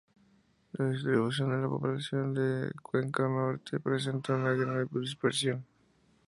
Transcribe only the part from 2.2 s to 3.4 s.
de la Cuenca